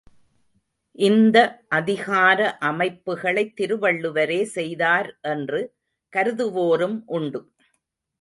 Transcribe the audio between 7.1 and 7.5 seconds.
உண்டு.